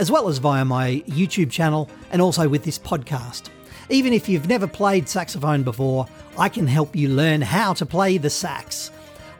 as 0.00 0.10
well 0.10 0.28
as 0.28 0.38
via 0.38 0.64
my 0.64 1.02
YouTube 1.06 1.50
channel 1.50 1.90
and 2.10 2.22
also 2.22 2.48
with 2.48 2.64
this 2.64 2.78
podcast. 2.78 3.50
Even 3.90 4.14
if 4.14 4.30
you've 4.30 4.48
never 4.48 4.66
played 4.66 5.06
saxophone 5.06 5.62
before, 5.62 6.06
I 6.38 6.48
can 6.48 6.66
help 6.66 6.96
you 6.96 7.10
learn 7.10 7.42
how 7.42 7.74
to 7.74 7.84
play 7.84 8.16
the 8.16 8.30
sax. 8.30 8.90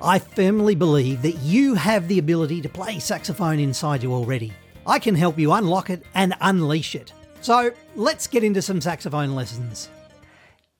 I 0.03 0.19
firmly 0.19 0.75
believe 0.75 1.23
that 1.23 1.39
you 1.39 1.75
have 1.77 2.09
the 2.09 2.19
ability 2.19 2.61
to 2.61 2.69
play 2.69 2.99
saxophone 2.99 3.59
inside 3.59 4.03
you 4.03 4.13
already. 4.13 4.53
I 4.87 4.99
can 4.99 5.15
help 5.15 5.39
you 5.39 5.53
unlock 5.53 5.89
it 5.89 6.03
and 6.15 6.35
unleash 6.43 6.95
it. 6.95 7.15
So 7.41 7.73
let's 7.97 8.27
get 8.27 8.45
into 8.45 8.61
some 8.61 8.83
saxophone 8.83 9.35
lessons. 9.35 9.89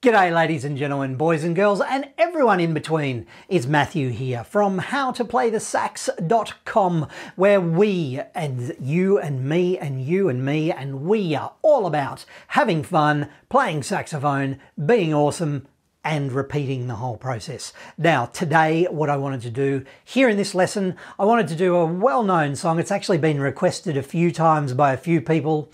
G'day, 0.01 0.33
ladies 0.33 0.65
and 0.65 0.77
gentlemen, 0.77 1.15
boys 1.15 1.43
and 1.43 1.55
girls, 1.55 1.79
and 1.79 2.09
everyone 2.17 2.59
in 2.59 2.73
between. 2.73 3.27
It's 3.47 3.67
Matthew 3.67 4.09
here 4.09 4.43
from 4.43 4.79
howtoplaythesax.com, 4.79 7.07
where 7.35 7.61
we 7.61 8.19
and 8.33 8.75
you 8.81 9.19
and 9.19 9.47
me 9.47 9.77
and 9.77 10.01
you 10.01 10.27
and 10.27 10.43
me 10.43 10.71
and 10.71 11.05
we 11.05 11.35
are 11.35 11.53
all 11.61 11.85
about 11.85 12.25
having 12.47 12.81
fun, 12.81 13.29
playing 13.47 13.83
saxophone, 13.83 14.59
being 14.83 15.13
awesome, 15.13 15.67
and 16.03 16.31
repeating 16.31 16.87
the 16.87 16.95
whole 16.95 17.17
process. 17.17 17.71
Now, 17.95 18.25
today, 18.25 18.85
what 18.85 19.09
I 19.09 19.17
wanted 19.17 19.41
to 19.41 19.51
do 19.51 19.85
here 20.03 20.29
in 20.29 20.37
this 20.37 20.55
lesson, 20.55 20.95
I 21.19 21.25
wanted 21.25 21.47
to 21.49 21.55
do 21.55 21.75
a 21.75 21.85
well 21.85 22.23
known 22.23 22.55
song. 22.55 22.79
It's 22.79 22.89
actually 22.89 23.19
been 23.19 23.39
requested 23.39 23.97
a 23.97 24.01
few 24.01 24.31
times 24.31 24.73
by 24.73 24.93
a 24.93 24.97
few 24.97 25.21
people, 25.21 25.69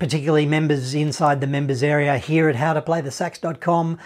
particularly 0.00 0.46
members 0.46 0.94
inside 0.94 1.40
the 1.40 1.46
members 1.46 1.82
area 1.82 2.18
here 2.18 2.48
at 2.48 2.56
howtoplaythesax.com. 2.56 3.98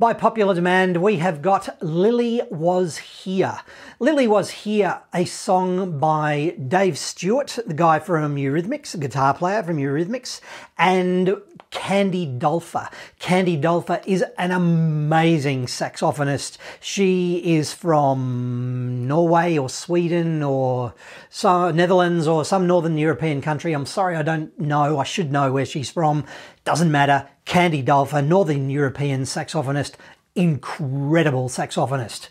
By 0.00 0.14
popular 0.14 0.54
demand, 0.54 1.02
we 1.02 1.16
have 1.16 1.42
got 1.42 1.76
Lily 1.82 2.40
Was 2.50 2.96
Here. 2.96 3.60
Lily 3.98 4.26
Was 4.26 4.48
Here, 4.48 5.02
a 5.12 5.26
song 5.26 5.98
by 5.98 6.56
Dave 6.68 6.96
Stewart, 6.96 7.58
the 7.66 7.74
guy 7.74 7.98
from 7.98 8.36
Eurythmics, 8.36 8.94
a 8.94 8.96
guitar 8.96 9.34
player 9.34 9.62
from 9.62 9.76
Eurythmics, 9.76 10.40
and 10.78 11.36
Candy 11.70 12.26
Dulfer. 12.26 12.88
Candy 13.18 13.58
Dulfer 13.58 14.02
is 14.06 14.24
an 14.38 14.52
amazing 14.52 15.66
saxophonist. 15.66 16.56
She 16.80 17.56
is 17.56 17.74
from 17.74 19.06
Norway 19.06 19.58
or 19.58 19.68
Sweden 19.68 20.42
or 20.42 20.94
some 21.28 21.76
Netherlands 21.76 22.26
or 22.26 22.46
some 22.46 22.66
Northern 22.66 22.96
European 22.96 23.42
country. 23.42 23.74
I'm 23.74 23.84
sorry, 23.84 24.16
I 24.16 24.22
don't 24.22 24.58
know. 24.58 24.98
I 24.98 25.04
should 25.04 25.30
know 25.30 25.52
where 25.52 25.66
she's 25.66 25.90
from. 25.90 26.24
Doesn't 26.70 26.92
matter. 26.92 27.28
Candy 27.46 27.82
Dulfer, 27.82 28.24
Northern 28.24 28.70
European 28.70 29.22
saxophonist, 29.22 29.94
incredible 30.36 31.48
saxophonist. 31.48 32.28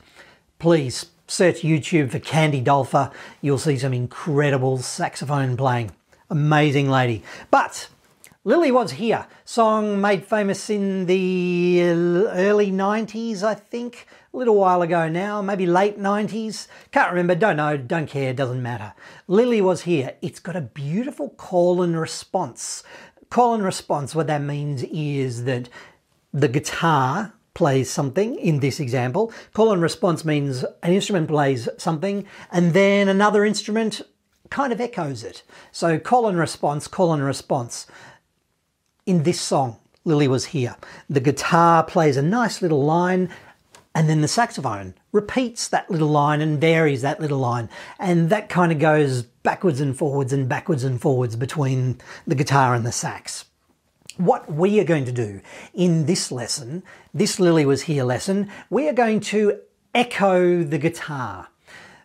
Please 0.60 1.08
search 1.28 1.60
YouTube 1.60 2.10
for 2.12 2.20
Candy 2.20 2.62
Dulfer. 2.62 3.12
You'll 3.42 3.58
see 3.58 3.78
some 3.78 3.94
incredible 3.94 4.78
saxophone 4.78 5.58
playing. 5.58 5.92
Amazing 6.30 6.90
lady. 6.90 7.22
But 7.52 7.90
Lily 8.46 8.72
Was 8.72 8.94
Here, 8.94 9.28
song 9.44 10.00
made 10.00 10.26
famous 10.26 10.70
in 10.70 11.08
the 11.08 11.82
early 11.84 12.72
90s, 12.72 13.44
I 13.44 13.56
think, 13.56 14.08
a 14.34 14.38
little 14.38 14.56
while 14.56 14.82
ago 14.82 15.10
now, 15.10 15.42
maybe 15.42 15.66
late 15.66 16.00
90s. 16.00 16.70
Can't 16.92 17.12
remember, 17.12 17.36
don't 17.36 17.58
know, 17.58 17.76
don't 17.76 18.08
care, 18.08 18.34
doesn't 18.34 18.64
matter. 18.64 18.94
Lily 19.28 19.60
Was 19.60 19.82
Here, 19.82 20.16
it's 20.22 20.40
got 20.40 20.56
a 20.56 20.62
beautiful 20.62 21.32
call 21.32 21.82
and 21.82 22.00
response. 22.00 22.82
Call 23.30 23.54
and 23.54 23.64
response, 23.64 24.16
what 24.16 24.28
that 24.28 24.42
means 24.42 24.84
is 24.84 25.44
that 25.44 25.70
the 26.34 26.48
guitar 26.48 27.34
plays 27.54 27.90
something 27.90 28.36
in 28.40 28.60
this 28.60 28.80
example. 28.80 29.32
Call 29.54 29.72
and 29.72 29.82
response 29.82 30.26
means 30.26 30.64
an 30.82 30.94
instrument 30.94 31.28
plays 31.28 31.68
something 31.78 32.26
and 32.52 32.74
then 32.74 33.08
another 33.08 33.46
instrument 33.46 34.02
kind 34.50 34.74
of 34.74 34.82
echoes 34.82 35.24
it. 35.24 35.44
So 35.72 36.00
call 36.00 36.28
and 36.28 36.38
response, 36.38 36.88
call 36.88 37.14
and 37.14 37.24
response 37.24 37.86
in 39.06 39.24
this 39.24 39.40
song, 39.42 39.78
Lily 40.06 40.28
Was 40.28 40.46
Here. 40.46 40.76
The 41.10 41.20
guitar 41.20 41.84
plays 41.84 42.18
a 42.18 42.22
nice 42.22 42.62
little 42.62 42.84
line, 42.84 43.30
and 44.00 44.10
then 44.10 44.22
the 44.22 44.30
saxophone 44.30 44.94
repeats 45.12 45.68
that 45.68 45.92
little 45.92 46.08
line 46.08 46.40
and 46.40 46.62
varies 46.62 47.02
that 47.02 47.20
little 47.20 47.38
line. 47.38 47.68
And 48.00 48.30
that 48.30 48.48
kind 48.48 48.72
of 48.72 48.80
goes 48.80 49.24
backwards 49.24 49.82
and 49.82 49.94
forwards 49.94 50.32
and 50.32 50.48
backwards 50.48 50.86
and 50.86 51.02
forwards 51.02 51.36
between 51.36 52.00
the 52.26 52.34
guitar 52.34 52.74
and 52.74 52.86
the 52.86 52.94
sax. 52.94 53.44
What 54.16 54.50
we 54.50 54.80
are 54.80 54.86
going 54.86 55.04
to 55.04 55.12
do 55.12 55.42
in 55.74 56.06
this 56.06 56.32
lesson, 56.32 56.82
this 57.14 57.42
Lily 57.42 57.66
Was 57.66 57.82
Here 57.82 58.06
lesson, 58.06 58.50
we 58.70 58.88
are 58.88 58.94
going 58.94 59.20
to 59.20 59.60
echo 59.94 60.64
the 60.64 60.78
guitar. 60.78 61.50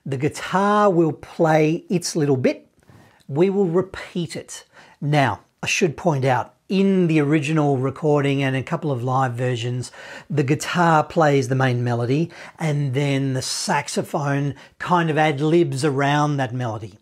The 0.05 0.17
guitar 0.17 0.91
will 0.91 1.13
play 1.13 1.85
its 1.89 2.17
little 2.17 2.37
bit, 2.37 2.67
we 3.29 3.51
will 3.51 3.67
repeat 3.67 4.35
it. 4.35 4.65
Now, 5.01 5.43
I 5.63 5.69
should 5.69 5.97
point 5.97 6.25
out 6.25 6.54
in 6.69 7.09
the 7.09 7.21
original 7.21 7.77
recording 7.77 8.43
and 8.43 8.57
a 8.57 8.63
couple 8.63 8.91
of 8.91 9.03
live 9.03 9.35
versions, 9.35 9.93
the 10.31 10.43
guitar 10.43 11.05
plays 11.05 11.49
the 11.49 11.55
main 11.55 11.85
melody 11.85 12.31
and 12.59 12.95
then 12.95 13.35
the 13.35 13.43
saxophone 13.43 14.55
kind 14.79 15.11
of 15.11 15.19
ad 15.19 15.41
libs 15.41 15.85
around 15.85 16.37
that 16.39 16.55
melody. 16.55 16.99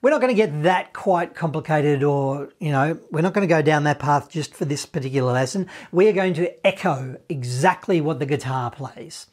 We're 0.00 0.10
not 0.10 0.20
going 0.20 0.34
to 0.34 0.36
get 0.36 0.62
that 0.64 0.92
quite 0.92 1.34
complicated 1.34 2.02
or, 2.02 2.50
you 2.60 2.70
know, 2.70 2.98
we're 3.10 3.22
not 3.22 3.32
going 3.32 3.46
to 3.46 3.54
go 3.54 3.62
down 3.62 3.84
that 3.84 3.98
path 3.98 4.30
just 4.30 4.54
for 4.54 4.66
this 4.66 4.84
particular 4.84 5.32
lesson. 5.32 5.68
We 5.92 6.08
are 6.08 6.12
going 6.12 6.34
to 6.34 6.66
echo 6.66 7.16
exactly 7.28 8.00
what 8.00 8.18
the 8.18 8.26
guitar 8.26 8.70
plays, 8.70 9.26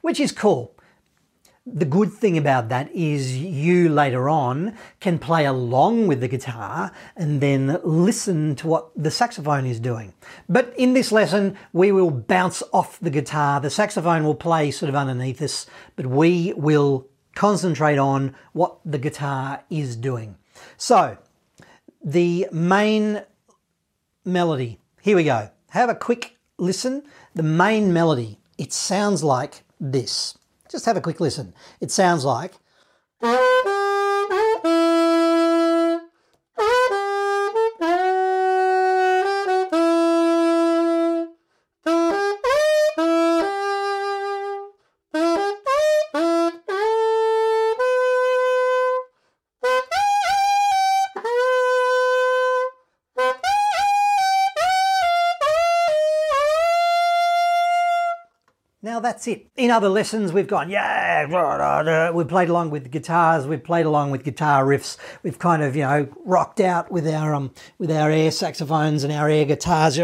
which 0.00 0.20
is 0.20 0.30
cool 0.30 0.76
the 1.64 1.84
good 1.84 2.12
thing 2.12 2.36
about 2.36 2.70
that 2.70 2.90
is 2.92 3.38
you 3.38 3.88
later 3.88 4.28
on 4.28 4.76
can 4.98 5.18
play 5.18 5.46
along 5.46 6.08
with 6.08 6.20
the 6.20 6.26
guitar 6.26 6.90
and 7.16 7.40
then 7.40 7.78
listen 7.84 8.56
to 8.56 8.66
what 8.66 8.90
the 9.00 9.12
saxophone 9.12 9.64
is 9.64 9.78
doing. 9.78 10.12
But 10.48 10.74
in 10.76 10.94
this 10.94 11.12
lesson, 11.12 11.56
we 11.72 11.92
will 11.92 12.10
bounce 12.10 12.64
off 12.72 12.98
the 12.98 13.10
guitar. 13.10 13.60
The 13.60 13.70
saxophone 13.70 14.24
will 14.24 14.34
play 14.34 14.72
sort 14.72 14.88
of 14.88 14.96
underneath 14.96 15.40
us, 15.40 15.66
but 15.94 16.06
we 16.06 16.52
will 16.56 17.06
concentrate 17.34 17.98
on 17.98 18.34
what 18.52 18.78
the 18.84 18.98
guitar 18.98 19.62
is 19.70 19.94
doing. 19.94 20.36
So, 20.76 21.16
the 22.04 22.48
main 22.50 23.22
melody, 24.24 24.80
here 25.00 25.16
we 25.16 25.24
go. 25.24 25.50
Have 25.70 25.88
a 25.88 25.94
quick 25.94 26.36
listen. 26.58 27.04
The 27.36 27.44
main 27.44 27.92
melody, 27.92 28.40
it 28.58 28.72
sounds 28.72 29.22
like 29.22 29.62
this. 29.80 30.36
Just 30.72 30.86
have 30.86 30.96
a 30.96 31.02
quick 31.02 31.20
listen. 31.20 31.52
It 31.82 31.90
sounds 31.90 32.24
like. 32.24 32.54
That's 59.02 59.26
it. 59.28 59.48
In 59.56 59.70
other 59.70 59.88
lessons, 59.88 60.32
we've 60.32 60.46
gone, 60.46 60.70
yeah, 60.70 62.10
we've 62.12 62.28
played 62.28 62.48
along 62.48 62.70
with 62.70 62.90
guitars, 62.90 63.46
we've 63.46 63.62
played 63.62 63.84
along 63.84 64.10
with 64.10 64.24
guitar 64.24 64.64
riffs, 64.64 64.96
we've 65.22 65.38
kind 65.38 65.62
of, 65.62 65.76
you 65.76 65.82
know, 65.82 66.08
rocked 66.24 66.60
out 66.60 66.90
with 66.90 67.06
our 67.06 67.34
um 67.34 67.52
with 67.78 67.90
our 67.90 68.10
air 68.10 68.30
saxophones 68.30 69.04
and 69.04 69.12
our 69.12 69.28
air 69.28 69.44
guitars. 69.44 69.98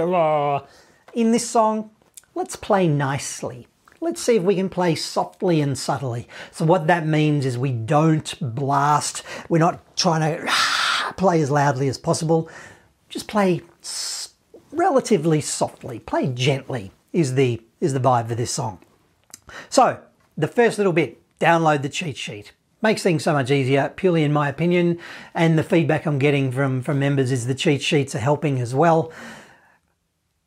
In 1.14 1.32
this 1.32 1.48
song, 1.48 1.90
let's 2.34 2.56
play 2.56 2.86
nicely. 2.86 3.66
Let's 4.00 4.22
see 4.22 4.36
if 4.36 4.42
we 4.44 4.54
can 4.54 4.68
play 4.68 4.94
softly 4.94 5.60
and 5.60 5.76
subtly. 5.76 6.28
So 6.52 6.64
what 6.64 6.86
that 6.86 7.06
means 7.06 7.44
is 7.44 7.58
we 7.58 7.72
don't 7.72 8.32
blast. 8.54 9.24
We're 9.48 9.58
not 9.58 9.96
trying 9.96 10.20
to 10.20 10.52
play 11.16 11.40
as 11.40 11.50
loudly 11.50 11.88
as 11.88 11.98
possible. 11.98 12.48
Just 13.08 13.26
play 13.26 13.62
relatively 14.70 15.40
softly. 15.40 15.98
Play 15.98 16.28
gently 16.28 16.92
is 17.12 17.34
the 17.34 17.60
is 17.80 17.92
the 17.92 18.00
vibe 18.00 18.28
for 18.28 18.34
this 18.36 18.52
song. 18.52 18.78
So, 19.68 20.00
the 20.36 20.48
first 20.48 20.78
little 20.78 20.92
bit, 20.92 21.20
download 21.38 21.82
the 21.82 21.88
cheat 21.88 22.16
sheet. 22.16 22.52
Makes 22.80 23.02
things 23.02 23.24
so 23.24 23.32
much 23.32 23.50
easier, 23.50 23.92
purely 23.96 24.22
in 24.22 24.32
my 24.32 24.48
opinion, 24.48 25.00
and 25.34 25.58
the 25.58 25.64
feedback 25.64 26.06
I'm 26.06 26.18
getting 26.18 26.52
from, 26.52 26.82
from 26.82 27.00
members 27.00 27.32
is 27.32 27.46
the 27.46 27.54
cheat 27.54 27.82
sheets 27.82 28.14
are 28.14 28.20
helping 28.20 28.60
as 28.60 28.74
well. 28.74 29.12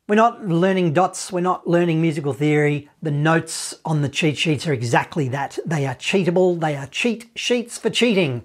We're 0.08 0.16
not 0.16 0.46
learning 0.46 0.94
dots, 0.94 1.30
we're 1.30 1.40
not 1.40 1.68
learning 1.68 2.00
musical 2.02 2.32
theory. 2.32 2.88
The 3.02 3.10
notes 3.10 3.74
on 3.84 4.02
the 4.02 4.08
cheat 4.08 4.36
sheets 4.36 4.66
are 4.66 4.72
exactly 4.72 5.28
that. 5.28 5.58
They 5.64 5.86
are 5.86 5.94
cheatable, 5.94 6.58
they 6.58 6.74
are 6.74 6.86
cheat 6.86 7.30
sheets 7.34 7.78
for 7.78 7.90
cheating. 7.90 8.42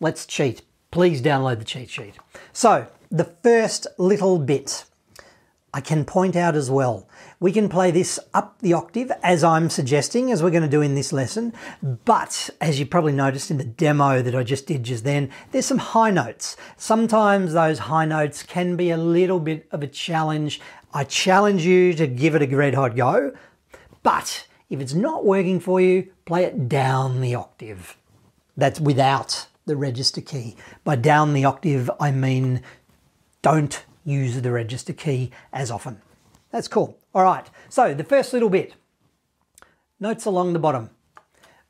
Let's 0.00 0.24
cheat. 0.24 0.62
Please 0.90 1.20
download 1.22 1.58
the 1.58 1.64
cheat 1.64 1.90
sheet. 1.90 2.14
So, 2.52 2.86
the 3.10 3.24
first 3.42 3.86
little 3.98 4.38
bit 4.38 4.84
I 5.74 5.80
can 5.80 6.04
point 6.04 6.36
out 6.36 6.54
as 6.54 6.70
well. 6.70 7.08
We 7.40 7.50
can 7.50 7.70
play 7.70 7.90
this 7.90 8.20
up 8.34 8.58
the 8.58 8.74
octave 8.74 9.10
as 9.22 9.42
I'm 9.42 9.70
suggesting, 9.70 10.30
as 10.30 10.42
we're 10.42 10.50
going 10.50 10.62
to 10.62 10.68
do 10.68 10.82
in 10.82 10.94
this 10.94 11.14
lesson. 11.14 11.54
But 11.82 12.50
as 12.60 12.78
you 12.78 12.84
probably 12.84 13.12
noticed 13.12 13.50
in 13.50 13.56
the 13.56 13.64
demo 13.64 14.20
that 14.20 14.34
I 14.34 14.42
just 14.42 14.66
did 14.66 14.82
just 14.82 15.04
then, 15.04 15.30
there's 15.50 15.64
some 15.64 15.78
high 15.78 16.10
notes. 16.10 16.58
Sometimes 16.76 17.54
those 17.54 17.78
high 17.78 18.04
notes 18.04 18.42
can 18.42 18.76
be 18.76 18.90
a 18.90 18.98
little 18.98 19.40
bit 19.40 19.66
of 19.72 19.82
a 19.82 19.86
challenge. 19.86 20.60
I 20.92 21.04
challenge 21.04 21.64
you 21.64 21.94
to 21.94 22.06
give 22.06 22.34
it 22.34 22.42
a 22.42 22.56
red 22.56 22.74
hot 22.74 22.94
go. 22.94 23.32
But 24.02 24.46
if 24.68 24.78
it's 24.78 24.94
not 24.94 25.24
working 25.24 25.58
for 25.58 25.80
you, 25.80 26.12
play 26.26 26.44
it 26.44 26.68
down 26.68 27.22
the 27.22 27.34
octave. 27.34 27.96
That's 28.58 28.78
without 28.78 29.46
the 29.64 29.76
register 29.76 30.20
key. 30.20 30.54
By 30.84 30.96
down 30.96 31.32
the 31.32 31.46
octave, 31.46 31.90
I 31.98 32.10
mean 32.10 32.60
don't 33.40 33.84
use 34.04 34.40
the 34.40 34.52
register 34.52 34.92
key 34.92 35.30
as 35.52 35.70
often. 35.70 36.00
That's 36.50 36.68
cool. 36.68 36.98
All 37.14 37.22
right, 37.22 37.48
so 37.68 37.94
the 37.94 38.04
first 38.04 38.32
little 38.32 38.50
bit. 38.50 38.74
Notes 40.00 40.24
along 40.24 40.52
the 40.52 40.58
bottom. 40.58 40.90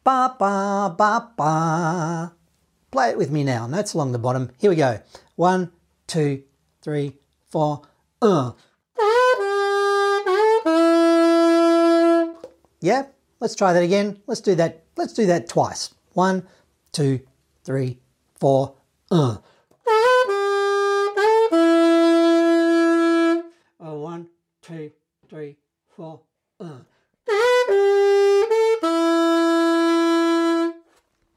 Ba, 0.05 0.35
ba, 0.39 0.95
ba, 0.97 1.31
ba. 1.37 2.33
Play 2.91 3.11
it 3.11 3.19
with 3.19 3.31
me 3.31 3.45
now. 3.45 3.67
Notes 3.67 3.95
along 3.95 4.13
the 4.13 4.19
bottom. 4.19 4.51
Here 4.59 4.71
we 4.71 4.77
go. 4.77 5.01
One, 5.37 5.71
two, 6.07 6.43
three, 6.81 7.19
four, 7.49 7.83
uh. 8.21 8.53
Yeah, 12.81 13.07
let's 13.39 13.55
try 13.55 13.73
that 13.73 13.83
again. 13.83 14.21
Let's 14.27 14.41
do 14.41 14.55
that. 14.57 14.85
Let's 14.97 15.13
do 15.13 15.27
that 15.27 15.49
twice. 15.49 15.95
One, 16.15 16.47
two, 16.91 17.21
three, 17.65 18.01
four, 18.35 18.75
uh. 19.11 19.37
Two, 24.73 24.91
three, 25.29 25.57
four. 25.95 26.21
Uh. 26.59 26.81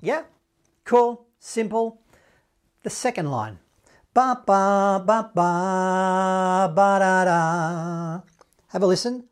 Yeah, 0.02 0.24
cool, 0.86 1.26
simple. 1.40 2.00
The 2.84 2.90
second 2.90 3.30
line. 3.30 3.60
Ba 4.14 4.42
ba 4.46 5.04
ba 5.06 5.32
ba 5.36 6.72
ba 6.74 7.00
da 7.00 7.26
da. 7.26 8.22
Have 8.70 8.84
a 8.84 8.88
listen. 8.88 9.26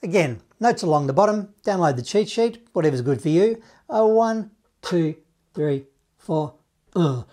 Again, 0.00 0.40
notes 0.60 0.82
along 0.84 1.08
the 1.08 1.12
bottom. 1.12 1.54
Download 1.64 1.96
the 1.96 2.02
cheat 2.02 2.30
sheet, 2.30 2.68
whatever's 2.72 3.02
good 3.02 3.20
for 3.20 3.30
you. 3.30 3.60
Oh, 3.90 4.06
one, 4.06 4.52
two, 4.80 5.16
three, 5.54 5.86
four. 6.18 6.54
Uh. 6.94 7.24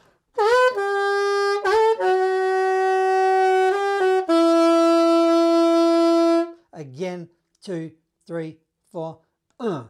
Again, 6.96 7.28
two, 7.62 7.92
three, 8.26 8.56
four. 8.90 9.20
Uh. 9.60 9.84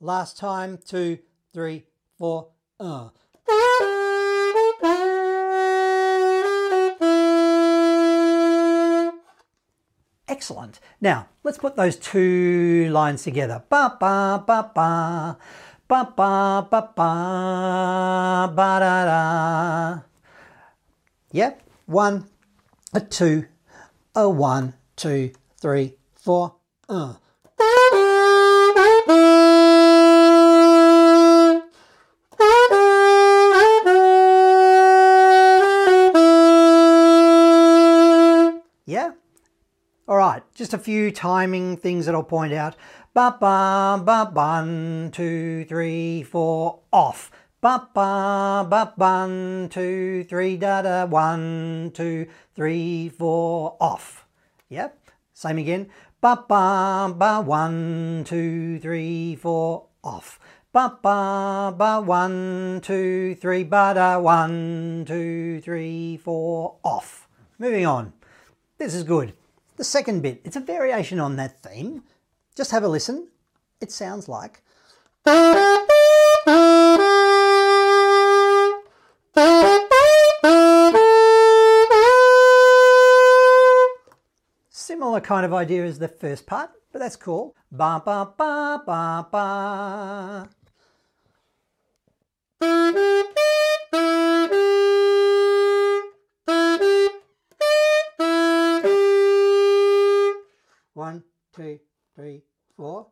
Last 0.00 0.38
time, 0.38 0.78
two, 0.86 1.18
three, 1.52 1.84
four. 2.16 2.48
Uh. 2.80 3.10
Excellent. 10.28 10.80
Now, 11.02 11.28
let's 11.44 11.58
put 11.58 11.76
those 11.76 11.96
two 11.96 12.88
lines 12.90 13.22
together. 13.22 13.64
Ba 13.68 13.98
ba 14.00 14.42
ba 14.46 14.70
ba. 14.74 15.36
Ba 15.86 16.14
ba 16.16 16.66
ba 16.70 16.90
ba 16.96 18.50
ba 18.56 18.78
da 18.80 19.04
da. 19.04 20.11
Yep, 21.34 21.62
one, 21.86 22.26
a 22.92 23.00
two, 23.00 23.46
a 24.14 24.28
one, 24.28 24.74
two, 24.96 25.32
three, 25.58 25.96
four. 26.14 26.56
Uh. 26.90 27.14
Yeah? 38.84 39.12
All 40.06 40.18
right, 40.18 40.42
just 40.54 40.74
a 40.74 40.78
few 40.78 41.10
timing 41.10 41.78
things 41.78 42.04
that 42.04 42.14
I'll 42.14 42.22
point 42.22 42.52
out. 42.52 42.76
Ba 43.14 43.38
ba 43.40 44.02
ba 44.04 44.30
one, 44.30 45.10
two, 45.14 45.64
three, 45.64 46.24
four, 46.24 46.80
off. 46.92 47.30
Ba 47.62 47.88
ba 47.94 48.66
ba 48.68 48.92
one, 48.96 49.68
two, 49.70 50.24
three, 50.24 50.56
da 50.56 50.82
da, 50.82 51.04
one, 51.06 51.92
two, 51.94 52.26
three, 52.56 53.08
four, 53.08 53.76
off. 53.78 54.26
Yep. 54.68 54.98
Same 55.32 55.58
again. 55.58 55.88
Ba 56.20 56.44
ba 56.48 57.14
ba 57.16 57.40
one, 57.40 58.24
two, 58.26 58.80
three, 58.80 59.36
four, 59.36 59.86
off. 60.02 60.40
Ba 60.72 60.98
ba 61.00 61.72
ba 61.78 62.00
one, 62.00 62.80
two, 62.82 63.36
three, 63.36 63.62
ba 63.62 63.92
da, 63.94 64.18
one, 64.18 65.04
two, 65.06 65.60
three, 65.60 66.16
four, 66.16 66.78
off. 66.82 67.28
Moving 67.60 67.86
on. 67.86 68.12
This 68.78 68.92
is 68.92 69.04
good. 69.04 69.34
The 69.76 69.84
second 69.84 70.20
bit, 70.22 70.40
it's 70.42 70.56
a 70.56 70.60
variation 70.60 71.20
on 71.20 71.36
that 71.36 71.62
theme. 71.62 72.02
Just 72.56 72.72
have 72.72 72.82
a 72.82 72.88
listen. 72.88 73.28
It 73.80 73.92
sounds 73.92 74.28
like. 74.28 74.64
Similar 85.12 85.26
kind 85.26 85.44
of 85.44 85.52
idea 85.52 85.84
as 85.84 85.98
the 85.98 86.08
first 86.08 86.46
part, 86.46 86.70
but 86.90 87.00
that's 87.00 87.16
cool. 87.16 87.54
Ba 87.70 88.00
ba 88.02 88.32
ba 88.34 88.82
ba 88.86 89.28
ba. 89.30 90.48
One, 100.94 101.24
two, 101.54 101.78
three, 102.16 102.40
four. 102.74 103.08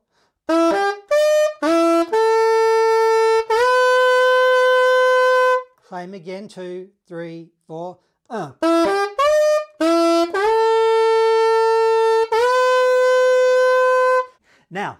Same 5.90 6.14
again, 6.14 6.48
two, 6.48 6.88
three, 7.06 7.50
four. 7.66 7.98
Uh. 8.30 8.69
Now, 14.70 14.98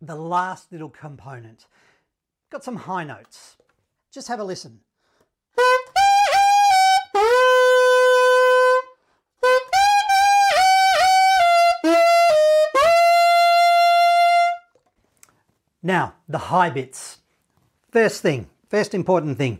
the 0.00 0.14
last 0.16 0.72
little 0.72 0.88
component. 0.88 1.66
Got 2.50 2.64
some 2.64 2.76
high 2.76 3.04
notes. 3.04 3.56
Just 4.10 4.28
have 4.28 4.40
a 4.40 4.44
listen. 4.44 4.80
Now, 15.82 16.14
the 16.26 16.38
high 16.38 16.70
bits. 16.70 17.18
First 17.90 18.22
thing, 18.22 18.48
first 18.70 18.94
important 18.94 19.36
thing, 19.36 19.58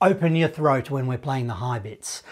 open 0.00 0.34
your 0.34 0.48
throat 0.48 0.90
when 0.90 1.06
we're 1.06 1.16
playing 1.16 1.46
the 1.46 1.54
high 1.54 1.78
bits. 1.78 2.24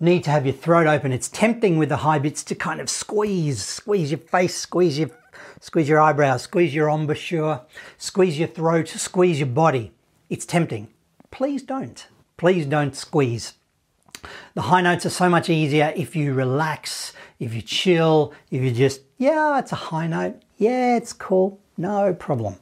Need 0.00 0.24
to 0.24 0.30
have 0.30 0.46
your 0.46 0.54
throat 0.54 0.86
open. 0.86 1.12
It's 1.12 1.28
tempting 1.28 1.76
with 1.76 1.90
the 1.90 1.98
high 1.98 2.18
bits 2.18 2.42
to 2.44 2.54
kind 2.54 2.80
of 2.80 2.88
squeeze, 2.88 3.62
squeeze 3.62 4.10
your 4.10 4.20
face, 4.20 4.56
squeeze 4.56 4.98
your 4.98 5.10
squeeze 5.60 5.88
your 5.88 6.00
eyebrows, 6.00 6.42
squeeze 6.42 6.74
your 6.74 6.88
embouchure, 6.88 7.62
squeeze 7.98 8.38
your 8.38 8.48
throat, 8.48 8.88
squeeze 8.88 9.38
your 9.38 9.48
body. 9.48 9.92
It's 10.28 10.46
tempting. 10.46 10.88
Please 11.30 11.62
don't. 11.62 12.06
Please 12.36 12.66
don't 12.66 12.94
squeeze. 12.94 13.54
The 14.54 14.62
high 14.62 14.80
notes 14.80 15.06
are 15.06 15.10
so 15.10 15.28
much 15.28 15.48
easier 15.48 15.92
if 15.96 16.16
you 16.16 16.34
relax, 16.34 17.12
if 17.38 17.54
you 17.54 17.62
chill, 17.62 18.32
if 18.50 18.62
you 18.62 18.70
just, 18.70 19.02
yeah, 19.18 19.58
it's 19.58 19.72
a 19.72 19.76
high 19.76 20.06
note. 20.06 20.42
Yeah, 20.56 20.96
it's 20.96 21.12
cool. 21.12 21.60
No 21.76 22.14
problem. 22.14 22.56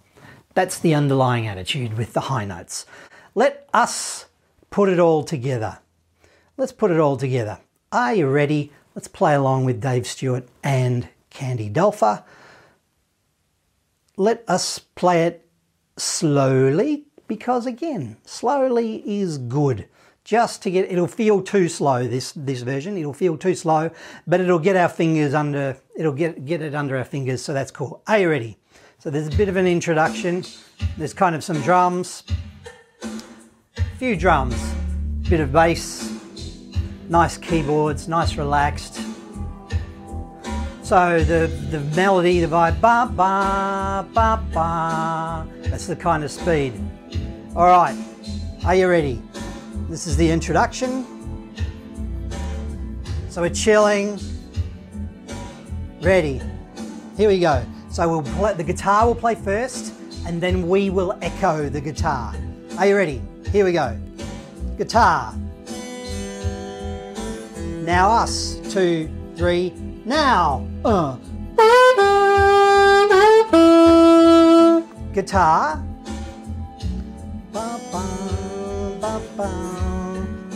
That's 0.55 0.79
the 0.79 0.95
underlying 0.95 1.47
attitude 1.47 1.97
with 1.97 2.13
the 2.13 2.21
high 2.21 2.45
notes. 2.45 2.87
Let 3.35 3.69
us 3.73 4.27
put 4.71 4.89
it 4.89 4.99
all 4.99 5.25
together. 5.25 5.79
Let's 6.57 6.73
put 6.73 6.91
it 6.91 7.01
all 7.01 7.17
together. 7.17 7.59
Are 7.91 8.15
you 8.15 8.29
ready? 8.29 8.73
Let's 8.95 9.09
play 9.09 9.35
along 9.35 9.65
with 9.65 9.81
Dave 9.81 10.07
Stewart 10.07 10.49
and 10.63 11.09
Candy 11.31 11.69
Dulfer. 11.69 12.23
Let 14.17 14.45
us 14.47 14.79
play 14.79 15.25
it 15.25 15.49
slowly 15.97 17.07
because 17.27 17.67
again, 17.67 18.17
slowly 18.25 19.03
is 19.05 19.39
good. 19.39 19.89
Just 20.23 20.63
to 20.63 20.71
get, 20.71 20.91
it'll 20.91 21.07
feel 21.07 21.43
too 21.43 21.69
slow, 21.69 22.07
this, 22.07 22.33
this 22.33 22.63
version, 22.63 22.97
it'll 22.97 23.13
feel 23.13 23.37
too 23.37 23.55
slow, 23.55 23.91
but 24.27 24.41
it'll 24.41 24.61
get 24.61 24.77
our 24.77 24.89
fingers 24.89 25.35
under, 25.35 25.77
it'll 25.97 26.13
get, 26.13 26.47
get 26.47 26.63
it 26.63 26.75
under 26.75 26.97
our 26.97 27.05
fingers, 27.05 27.43
so 27.43 27.53
that's 27.53 27.71
cool. 27.71 28.03
Are 28.07 28.19
you 28.19 28.31
ready? 28.31 28.57
So 29.01 29.11
there's 29.11 29.27
a 29.27 29.37
bit 29.37 29.49
of 29.49 29.57
an 29.57 29.67
introduction. 29.67 30.45
There's 30.97 31.13
kind 31.13 31.35
of 31.35 31.45
some 31.45 31.61
drums, 31.61 32.23
a 33.03 33.83
few 33.99 34.17
drums, 34.17 34.57
bit 35.29 35.41
of 35.41 35.53
bass, 35.53 36.11
nice 37.09 37.37
keyboards, 37.37 38.09
nice 38.09 38.37
relaxed. 38.37 39.01
So 40.85 41.25
the, 41.25 41.47
the 41.71 41.81
melody, 41.97 42.41
the 42.41 42.47
vibe, 42.47 42.79
ba 42.79 43.11
ba 43.11 44.07
ba 44.13 44.45
ba, 44.53 45.49
that's 45.63 45.87
the 45.87 45.97
kind 45.97 46.23
of 46.23 46.31
speed. 46.31 46.75
All 47.57 47.65
right, 47.65 47.97
are 48.67 48.75
you 48.75 48.87
ready? 48.87 49.23
This 49.89 50.07
is 50.07 50.19
the 50.19 50.31
introduction. 50.31 51.07
So 53.31 53.41
we're 53.41 53.49
chilling, 53.49 54.21
ready. 56.03 56.43
Here 57.17 57.31
we 57.31 57.41
go. 57.41 57.65
So 57.91 58.07
we'll 58.07 58.35
play, 58.35 58.53
the 58.53 58.63
guitar 58.63 59.07
will 59.07 59.15
play 59.15 59.37
first, 59.37 59.95
and 60.27 60.39
then 60.39 60.69
we 60.69 60.91
will 60.91 61.19
echo 61.23 61.71
the 61.71 61.81
guitar. 61.81 62.35
Are 62.77 62.87
you 62.87 62.95
ready? 62.95 63.23
Here 63.51 63.65
we 63.65 63.73
go. 63.73 63.99
Guitar. 64.77 65.35
Now 67.87 68.11
us. 68.11 68.61
Two, 68.71 69.09
three, 69.35 69.73
now. 70.05 70.67
Uh. 70.85 71.17
Guitar. 75.13 75.83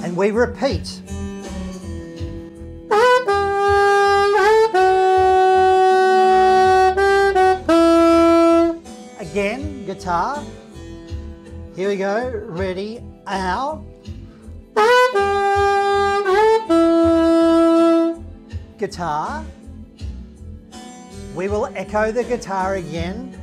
And 0.02 0.16
we 0.16 0.30
repeat. 0.30 1.00
Again, 9.20 9.86
guitar. 9.86 10.42
Here 11.76 11.88
we 11.88 11.96
go. 11.96 12.30
Ready, 12.46 13.00
out. 13.26 13.84
Guitar. 18.78 19.44
We 21.34 21.48
will 21.48 21.66
echo 21.74 22.12
the 22.12 22.22
guitar 22.24 22.76
again. 22.76 23.34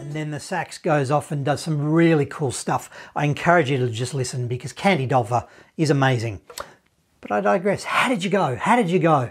And 0.00 0.12
then 0.12 0.30
the 0.30 0.40
sax 0.40 0.78
goes 0.78 1.10
off 1.10 1.32
and 1.32 1.44
does 1.44 1.62
some 1.62 1.90
really 1.90 2.26
cool 2.26 2.52
stuff. 2.52 2.90
I 3.16 3.24
encourage 3.24 3.70
you 3.70 3.78
to 3.78 3.88
just 3.88 4.12
listen 4.12 4.48
because 4.48 4.72
Candy 4.72 5.06
Dulfer 5.06 5.46
is 5.76 5.90
amazing. 5.90 6.40
But 7.20 7.32
I 7.32 7.40
digress. 7.40 7.84
How 7.84 8.08
did 8.08 8.22
you 8.22 8.30
go? 8.30 8.56
How 8.56 8.76
did 8.76 8.90
you 8.90 8.98
go? 8.98 9.30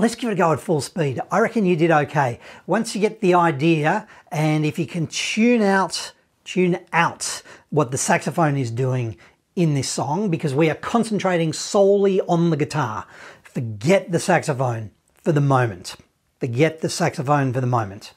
Let's 0.00 0.14
give 0.14 0.30
it 0.30 0.34
a 0.34 0.36
go 0.36 0.52
at 0.52 0.60
full 0.60 0.80
speed. 0.80 1.20
I 1.28 1.40
reckon 1.40 1.66
you 1.66 1.74
did 1.74 1.90
okay. 1.90 2.38
Once 2.68 2.94
you 2.94 3.00
get 3.00 3.20
the 3.20 3.34
idea 3.34 4.06
and 4.30 4.64
if 4.64 4.78
you 4.78 4.86
can 4.86 5.08
tune 5.08 5.60
out, 5.60 6.12
tune 6.44 6.78
out 6.92 7.42
what 7.70 7.90
the 7.90 7.98
saxophone 7.98 8.56
is 8.56 8.70
doing 8.70 9.16
in 9.56 9.74
this 9.74 9.88
song 9.88 10.30
because 10.30 10.54
we 10.54 10.70
are 10.70 10.76
concentrating 10.76 11.52
solely 11.52 12.20
on 12.20 12.50
the 12.50 12.56
guitar. 12.56 13.08
Forget 13.42 14.12
the 14.12 14.20
saxophone 14.20 14.92
for 15.14 15.32
the 15.32 15.40
moment. 15.40 15.96
Forget 16.38 16.80
the 16.80 16.88
saxophone 16.88 17.52
for 17.52 17.60
the 17.60 17.66
moment. 17.66 18.12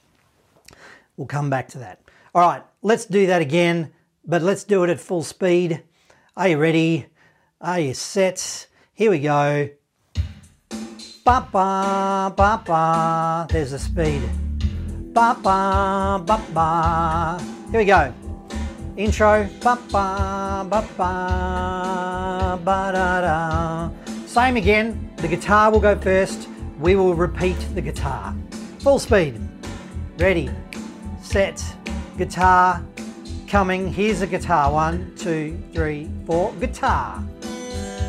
We'll 1.17 1.25
come 1.25 1.49
back 1.49 1.67
to 1.69 1.79
that. 1.79 1.99
All 2.35 2.47
right, 2.47 2.61
let's 2.83 3.05
do 3.05 3.25
that 3.25 3.41
again, 3.41 3.91
but 4.23 4.43
let's 4.43 4.63
do 4.63 4.83
it 4.83 4.91
at 4.91 4.99
full 4.99 5.23
speed. 5.23 5.81
Are 6.37 6.47
you 6.47 6.59
ready? 6.59 7.07
Are 7.59 7.79
you 7.79 7.95
set? 7.95 8.67
Here 8.93 9.09
we 9.09 9.17
go. 9.17 9.71
Ba 11.31 11.47
ba 11.49 12.33
ba 12.35 12.61
ba. 12.67 13.47
There's 13.49 13.71
the 13.71 13.79
speed. 13.79 14.21
Ba 15.13 15.31
ba 15.41 16.19
ba 16.19 16.37
ba. 16.51 17.39
Here 17.71 17.79
we 17.79 17.85
go. 17.85 18.11
Intro. 18.97 19.47
Ba 19.63 19.79
ba 19.89 20.67
ba 20.67 20.83
ba 20.97 22.59
ba 22.59 22.91
da 22.91 23.21
da. 23.23 23.89
Same 24.27 24.57
again. 24.57 25.09
The 25.23 25.29
guitar 25.29 25.71
will 25.71 25.79
go 25.79 25.95
first. 25.95 26.49
We 26.81 26.97
will 26.97 27.15
repeat 27.15 27.55
the 27.75 27.81
guitar. 27.81 28.35
Full 28.79 28.99
speed. 28.99 29.39
Ready. 30.17 30.49
Set. 31.21 31.63
Guitar. 32.17 32.83
Coming. 33.47 33.87
Here's 33.87 34.19
the 34.19 34.27
guitar. 34.27 34.69
One, 34.69 35.15
two, 35.15 35.57
three, 35.71 36.09
four. 36.25 36.51
Guitar. 36.59 37.23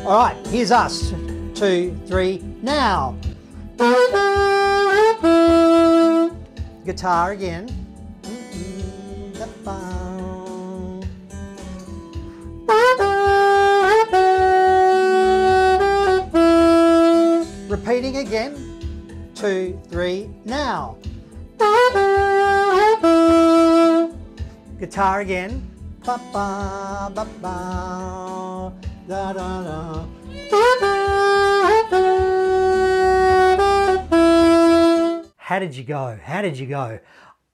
All 0.06 0.26
right. 0.26 0.46
Here's 0.48 0.72
us. 0.72 1.14
Two, 1.62 1.96
three. 2.06 2.42
Now. 2.60 3.14
Guitar 6.84 7.30
again. 7.30 7.68
Repeating 17.68 18.16
again. 18.16 19.30
Two, 19.36 19.80
three, 19.88 20.30
now. 20.44 20.96
Guitar 24.80 25.20
again. 25.20 25.62
Ba 26.04 26.18
ba 26.32 27.12
ba 27.14 27.24
ba 27.40 28.72
da 29.06 29.32
da 29.32 29.62
da. 29.62 31.01
How 35.52 35.58
did 35.58 35.76
you 35.76 35.84
go? 35.84 36.18
How 36.24 36.40
did 36.40 36.58
you 36.58 36.64
go? 36.64 36.98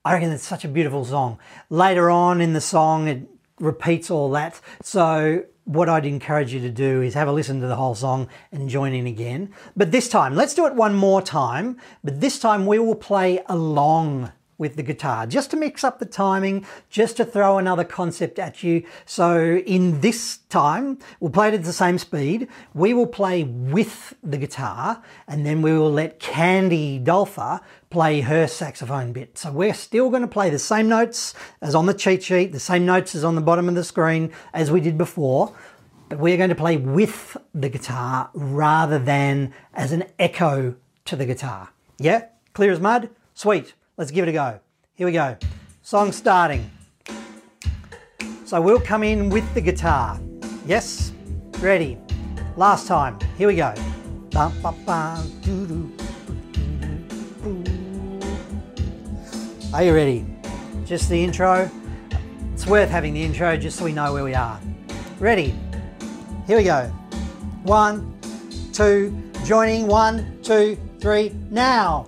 I 0.04 0.12
reckon 0.12 0.30
it's 0.30 0.46
such 0.46 0.64
a 0.64 0.68
beautiful 0.68 1.04
song. 1.04 1.40
Later 1.68 2.10
on 2.10 2.40
in 2.40 2.52
the 2.52 2.60
song, 2.60 3.08
it 3.08 3.22
repeats 3.58 4.08
all 4.08 4.30
that. 4.30 4.60
So, 4.80 5.46
what 5.64 5.88
I'd 5.88 6.06
encourage 6.06 6.54
you 6.54 6.60
to 6.60 6.70
do 6.70 7.02
is 7.02 7.14
have 7.14 7.26
a 7.26 7.32
listen 7.32 7.60
to 7.60 7.66
the 7.66 7.74
whole 7.74 7.96
song 7.96 8.28
and 8.52 8.68
join 8.68 8.92
in 8.92 9.08
again. 9.08 9.52
But 9.76 9.90
this 9.90 10.08
time, 10.08 10.36
let's 10.36 10.54
do 10.54 10.64
it 10.66 10.76
one 10.76 10.94
more 10.94 11.20
time. 11.20 11.76
But 12.04 12.20
this 12.20 12.38
time, 12.38 12.66
we 12.66 12.78
will 12.78 12.94
play 12.94 13.42
along 13.46 14.30
with 14.58 14.76
the 14.76 14.82
guitar 14.82 15.26
just 15.26 15.50
to 15.52 15.56
mix 15.56 15.84
up 15.84 15.98
the 15.98 16.04
timing, 16.04 16.66
just 16.90 17.16
to 17.16 17.24
throw 17.24 17.56
another 17.56 17.84
concept 17.84 18.38
at 18.38 18.62
you. 18.62 18.82
So 19.06 19.56
in 19.58 20.00
this 20.00 20.38
time, 20.48 20.98
we'll 21.20 21.30
play 21.30 21.48
it 21.48 21.54
at 21.54 21.64
the 21.64 21.72
same 21.72 21.96
speed. 21.96 22.48
We 22.74 22.92
will 22.92 23.06
play 23.06 23.44
with 23.44 24.14
the 24.22 24.36
guitar 24.36 25.02
and 25.26 25.46
then 25.46 25.62
we 25.62 25.72
will 25.72 25.92
let 25.92 26.18
Candy 26.18 26.98
Dulfer 26.98 27.60
play 27.90 28.20
her 28.20 28.46
saxophone 28.46 29.12
bit. 29.12 29.38
So 29.38 29.52
we're 29.52 29.74
still 29.74 30.10
going 30.10 30.22
to 30.22 30.28
play 30.28 30.50
the 30.50 30.58
same 30.58 30.88
notes 30.88 31.34
as 31.62 31.74
on 31.74 31.86
the 31.86 31.94
cheat 31.94 32.24
sheet, 32.24 32.52
the 32.52 32.60
same 32.60 32.84
notes 32.84 33.14
as 33.14 33.24
on 33.24 33.36
the 33.36 33.40
bottom 33.40 33.68
of 33.68 33.74
the 33.76 33.84
screen 33.84 34.32
as 34.52 34.70
we 34.70 34.80
did 34.80 34.98
before. 34.98 35.54
But 36.08 36.18
we're 36.18 36.36
going 36.36 36.48
to 36.48 36.54
play 36.54 36.78
with 36.78 37.36
the 37.54 37.68
guitar 37.68 38.30
rather 38.34 38.98
than 38.98 39.52
as 39.74 39.92
an 39.92 40.04
echo 40.18 40.74
to 41.04 41.16
the 41.16 41.26
guitar. 41.26 41.70
Yeah? 41.98 42.26
Clear 42.54 42.72
as 42.72 42.80
mud? 42.80 43.10
Sweet. 43.34 43.74
Let's 43.98 44.12
give 44.12 44.28
it 44.28 44.30
a 44.30 44.32
go. 44.32 44.60
Here 44.94 45.08
we 45.08 45.12
go. 45.12 45.36
Song 45.82 46.12
starting. 46.12 46.70
So 48.44 48.60
we'll 48.60 48.78
come 48.78 49.02
in 49.02 49.28
with 49.28 49.52
the 49.54 49.60
guitar. 49.60 50.20
Yes? 50.64 51.12
Ready? 51.58 51.98
Last 52.56 52.86
time. 52.86 53.18
Here 53.36 53.48
we 53.48 53.56
go. 53.56 53.74
Are 59.74 59.82
you 59.82 59.92
ready? 59.92 60.24
Just 60.84 61.08
the 61.08 61.24
intro. 61.24 61.68
It's 62.52 62.68
worth 62.68 62.90
having 62.90 63.14
the 63.14 63.22
intro 63.24 63.56
just 63.56 63.78
so 63.78 63.84
we 63.84 63.92
know 63.92 64.12
where 64.12 64.22
we 64.22 64.34
are. 64.34 64.60
Ready? 65.18 65.52
Here 66.46 66.56
we 66.56 66.62
go. 66.62 66.84
One, 67.64 68.16
two, 68.72 69.12
joining. 69.44 69.88
One, 69.88 70.38
two, 70.44 70.78
three, 71.00 71.34
now. 71.50 72.06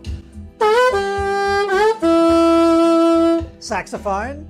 Saxophone. 3.71 4.49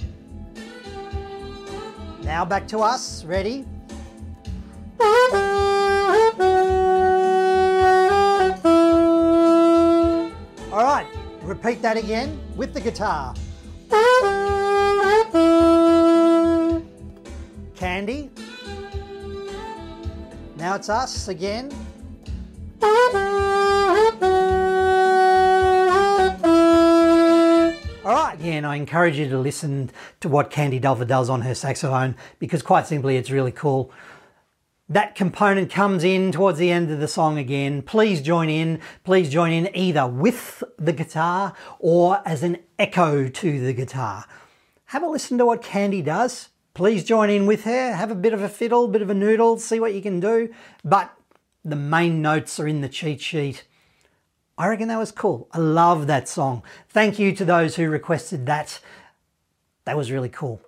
Now 2.23 2.43
back 2.47 2.67
to 2.69 2.79
us. 2.79 3.23
Ready? 3.27 3.67
All 10.73 10.83
right, 10.83 11.07
repeat 11.43 11.83
that 11.83 11.99
again 11.99 12.41
with 12.57 12.73
the 12.73 12.81
guitar. 12.81 13.35
Candy. 17.77 18.31
Now 20.57 20.77
it's 20.77 20.89
us 20.89 21.29
again. 21.29 21.71
And 28.50 28.66
I 28.66 28.76
encourage 28.76 29.19
you 29.19 29.28
to 29.28 29.38
listen 29.38 29.90
to 30.21 30.28
what 30.28 30.50
Candy 30.50 30.80
Dulfer 30.80 31.07
does 31.07 31.30
on 31.30 31.42
her 31.42 31.54
saxophone 31.54 32.16
because, 32.38 32.62
quite 32.62 32.87
simply, 32.87 33.16
it's 33.16 33.30
really 33.30 33.52
cool. 33.52 33.92
That 34.88 35.14
component 35.14 35.71
comes 35.71 36.02
in 36.02 36.33
towards 36.33 36.59
the 36.59 36.73
end 36.73 36.90
of 36.90 36.99
the 36.99 37.07
song 37.07 37.38
again. 37.38 37.80
Please 37.83 38.21
join 38.21 38.49
in. 38.49 38.80
Please 39.04 39.30
join 39.30 39.52
in 39.52 39.75
either 39.75 40.07
with 40.07 40.64
the 40.78 40.92
guitar 40.92 41.54
or 41.78 42.21
as 42.26 42.42
an 42.42 42.59
echo 42.76 43.28
to 43.28 43.61
the 43.61 43.73
guitar. 43.73 44.25
Have 44.87 45.04
a 45.04 45.07
listen 45.07 45.38
to 45.38 45.47
what 45.47 45.62
Candy 45.62 46.02
does. 46.02 46.49
Please 46.75 47.04
join 47.04 47.30
in 47.30 47.47
with 47.47 47.62
her. 47.64 47.92
Have 47.92 48.11
a 48.11 48.16
bit 48.16 48.33
of 48.33 48.42
a 48.42 48.49
fiddle, 48.49 48.88
bit 48.88 49.02
of 49.02 49.11
a 49.11 49.14
noodle, 49.14 49.61
see 49.61 49.78
what 49.78 49.95
you 49.95 50.02
can 50.02 50.19
do. 50.19 50.52
But 50.85 51.14
the 51.64 51.76
main 51.76 52.21
notes 52.21 52.59
are 52.59 52.66
in 52.66 52.80
the 52.80 52.88
cheat 52.88 53.21
sheet. 53.21 53.64
I 54.61 54.69
reckon 54.69 54.88
that 54.88 54.99
was 54.99 55.11
cool. 55.11 55.49
I 55.52 55.59
love 55.59 56.07
that 56.07 56.29
song. 56.29 56.62
Thank 56.90 57.19
you 57.19 57.35
to 57.35 57.47
those 57.47 57.76
who 57.76 57.88
requested 57.88 58.45
that. 58.45 58.79
That 59.87 59.97
was 59.97 60.12
really 60.12 60.29
cool. 60.29 60.61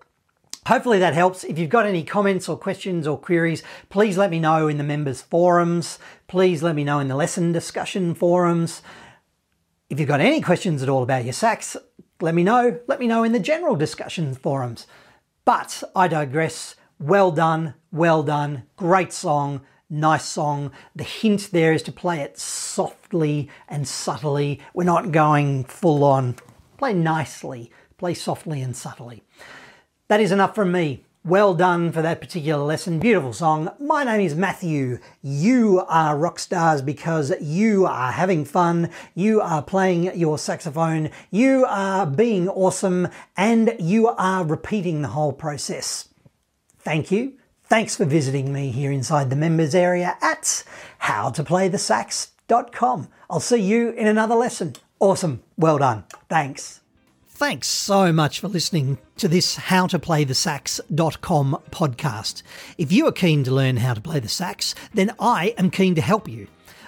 Hopefully 0.67 0.99
that 1.01 1.13
helps. 1.13 1.45
If 1.45 1.59
you've 1.59 1.69
got 1.69 1.85
any 1.85 2.03
comments 2.03 2.49
or 2.49 2.57
questions 2.57 3.07
or 3.07 3.19
queries, 3.19 3.63
please 3.91 4.17
let 4.17 4.31
me 4.31 4.41
know 4.41 4.67
in 4.67 4.79
the 4.79 4.83
members 4.83 5.21
forums. 5.21 5.99
Please 6.27 6.63
let 6.63 6.75
me 6.75 6.85
know 6.85 7.01
in 7.01 7.09
the 7.09 7.15
lesson 7.15 7.53
discussion 7.53 8.15
forums. 8.15 8.81
If 9.91 10.01
you've 10.01 10.09
got 10.09 10.23
any 10.23 10.41
questions 10.41 10.83
at 10.83 10.89
all 10.89 11.03
about 11.03 11.25
your 11.25 11.35
sax, 11.35 11.77
let 12.23 12.35
me 12.35 12.45
know. 12.45 12.81
Let 12.87 12.99
me 12.99 13.07
know 13.07 13.25
in 13.25 13.33
the 13.33 13.39
general 13.39 13.77
discussion 13.77 14.35
forums. 14.35 14.87
But 15.45 15.83
I 15.95 16.09
digress. 16.09 16.77
Well 16.99 17.31
done, 17.31 17.75
well 17.91 18.23
done. 18.23 18.63
Great 18.79 19.13
song 19.13 19.61
nice 19.93 20.25
song. 20.25 20.73
The 20.97 21.05
hint 21.05 21.51
there 21.53 21.73
is 21.73 21.83
to 21.85 21.93
play 21.93 22.21
it 22.21 22.39
softly 22.39 23.49
and 23.69 23.87
subtly. 23.87 24.61
We're 24.75 24.85
not 24.85 25.13
going 25.13 25.65
full 25.65 26.03
on. 26.03 26.37
Play 26.79 26.95
nicely, 26.95 27.71
play 27.99 28.15
softly 28.15 28.63
and 28.63 28.75
subtly. 28.75 29.23
That 30.09 30.21
is 30.21 30.33
enough 30.33 30.55
from 30.55 30.73
me. 30.73 31.05
Well 31.25 31.55
done 31.55 31.93
for 31.93 32.03
that 32.03 32.21
particular 32.21 32.65
lesson. 32.65 32.99
Beautiful 32.99 33.33
song. 33.33 33.71
My 33.79 34.03
name 34.03 34.23
is 34.23 34.35
Matthew. 34.35 34.99
You 35.23 35.85
are 35.87 36.17
rock 36.17 36.41
stars 36.41 36.83
because 36.83 37.33
you 37.41 37.87
are 37.87 38.11
having 38.11 38.45
fun. 38.45 38.91
You 39.15 39.41
are 39.41 39.63
playing 39.63 40.19
your 40.19 40.37
saxophone. 40.37 41.11
You 41.31 41.65
are 41.69 42.07
being 42.07 42.49
awesome 42.49 43.07
and 43.37 43.77
you 43.79 44.09
are 44.09 44.45
repeating 44.45 45.03
the 45.03 45.09
whole 45.09 45.33
process. 45.33 46.09
Thank 46.81 47.13
you. 47.13 47.35
Thanks 47.73 47.97
for 47.97 48.05
visiting 48.05 48.53
me 48.53 48.71
here 48.71 48.93
inside 48.93 49.31
the 49.31 49.35
members 49.35 49.75
area 49.75 50.19
at 50.21 50.63
howtoplaythesax.com. 51.05 53.09
I'll 53.31 53.41
see 53.41 53.63
you 53.63 53.93
in 53.93 54.07
another 54.07 54.35
lesson. 54.35 54.75
Awesome. 55.01 55.43
Well 55.57 55.79
done. 55.79 56.05
Thanks. 56.29 56.83
Thanks 57.31 57.69
so 57.69 58.13
much 58.13 58.41
for 58.41 58.49
listening 58.49 58.99
to 59.17 59.27
this 59.27 59.57
howtoplaythesax.com 59.57 61.63
podcast. 61.71 62.43
If 62.77 62.93
you 62.93 63.07
are 63.07 63.13
keen 63.13 63.43
to 63.45 63.51
learn 63.51 63.79
how 63.79 63.95
to 63.95 64.03
play 64.03 64.21
the 64.21 64.29
sax, 64.29 64.75
then 64.93 65.15
I 65.19 65.55
am 65.57 65.71
keen 65.71 65.95
to 65.95 66.03
help 66.03 66.29
you. 66.29 66.49